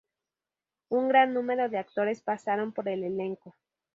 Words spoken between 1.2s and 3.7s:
número de actores pasaron por el elenco.